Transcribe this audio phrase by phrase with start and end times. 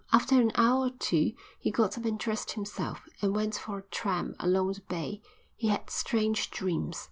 [0.11, 3.81] After an hour or two he got up and dressed himself, and went for a
[3.83, 5.21] tramp along the bay.
[5.55, 6.97] He had strange dreams.